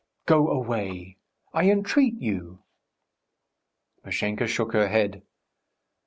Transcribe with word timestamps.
go 0.25 0.47
away. 0.47 1.17
I 1.53 1.69
entreat 1.69 2.15
you." 2.15 2.63
Mashenka 4.03 4.47
shook 4.47 4.73
her 4.73 4.87
head. 4.87 5.21